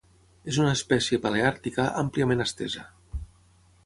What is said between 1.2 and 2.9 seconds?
paleàrtica àmpliament estesa.